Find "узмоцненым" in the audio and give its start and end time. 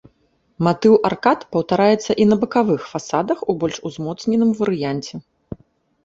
3.91-4.55